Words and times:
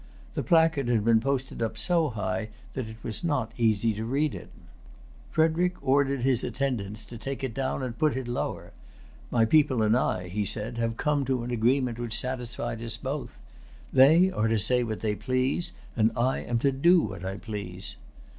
The 0.33 0.41
placard 0.41 0.87
had 0.87 1.05
been 1.05 1.19
posted 1.19 1.61
up 1.61 1.77
so 1.77 2.09
high 2.09 2.49
that 2.73 2.87
it 2.87 2.97
was 3.03 3.23
not 3.23 3.51
easy 3.55 3.93
to 3.93 4.03
read 4.03 4.33
it. 4.33 4.49
Frederic 5.29 5.75
ordered 5.87 6.21
his 6.21 6.43
attendants 6.43 7.05
to 7.05 7.19
take 7.19 7.43
it 7.43 7.53
down 7.53 7.83
and 7.83 7.95
put 7.99 8.17
it 8.17 8.27
lower. 8.27 8.71
"My 9.29 9.45
people 9.45 9.83
and 9.83 9.95
I," 9.95 10.27
he 10.27 10.43
said, 10.43 10.79
"have 10.79 10.97
come 10.97 11.23
to 11.25 11.43
an 11.43 11.51
agreement 11.51 11.99
which 11.99 12.17
satisfies 12.19 12.81
us 12.81 12.97
both. 12.97 13.43
They 13.93 14.31
are 14.31 14.47
to 14.47 14.57
say 14.57 14.83
what 14.83 15.01
they 15.01 15.13
please, 15.13 15.71
and 15.95 16.11
I 16.17 16.39
am 16.39 16.57
to 16.65 16.71
do 16.71 16.99
what 17.01 17.23
I 17.23 17.37
please." 17.37 17.95